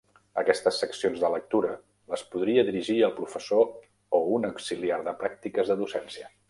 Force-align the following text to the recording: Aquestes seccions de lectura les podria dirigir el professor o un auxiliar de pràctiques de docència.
Aquestes 0.41 0.79
seccions 0.83 1.19
de 1.23 1.29
lectura 1.33 1.75
les 2.13 2.23
podria 2.33 2.65
dirigir 2.71 2.99
el 3.09 3.15
professor 3.21 3.69
o 4.21 4.25
un 4.39 4.53
auxiliar 4.55 5.03
de 5.11 5.19
pràctiques 5.25 5.73
de 5.75 5.83
docència. 5.85 6.31